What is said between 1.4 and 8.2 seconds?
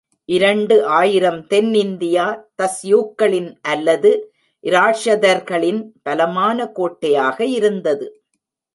தென் India, தஸ்யூக்களின் அல்லது இராஷதர்களின் பலமான கோட்டையாக இருந்தது.